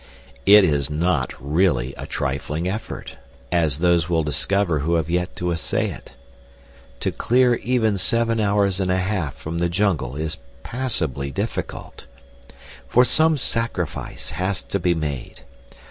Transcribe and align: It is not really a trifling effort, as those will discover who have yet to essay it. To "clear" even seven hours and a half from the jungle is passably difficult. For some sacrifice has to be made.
It 0.47 0.63
is 0.63 0.89
not 0.89 1.35
really 1.39 1.93
a 1.93 2.07
trifling 2.07 2.67
effort, 2.67 3.17
as 3.51 3.77
those 3.77 4.09
will 4.09 4.23
discover 4.23 4.79
who 4.79 4.95
have 4.95 5.11
yet 5.11 5.35
to 5.35 5.51
essay 5.51 5.91
it. 5.91 6.13
To 7.01 7.11
"clear" 7.11 7.53
even 7.57 7.99
seven 7.99 8.39
hours 8.39 8.79
and 8.79 8.89
a 8.89 8.97
half 8.97 9.35
from 9.35 9.59
the 9.59 9.69
jungle 9.69 10.15
is 10.15 10.37
passably 10.63 11.29
difficult. 11.29 12.07
For 12.87 13.05
some 13.05 13.37
sacrifice 13.37 14.31
has 14.31 14.63
to 14.73 14.79
be 14.79 14.95
made. 14.95 15.41